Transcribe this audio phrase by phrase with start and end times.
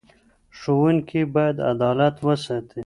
[0.57, 2.79] ښوونکي باید عدالت وساتي.